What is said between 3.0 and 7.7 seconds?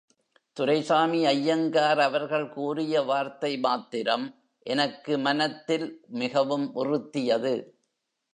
வார்த்தை மாத்திரம் எனக்கு மனத்தில் மிகவும் உறுத்தியது.